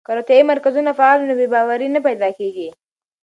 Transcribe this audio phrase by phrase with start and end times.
[0.05, 2.67] که روغتیايي مرکزونه فعال وي، بې باوري نه پیدا کېږي.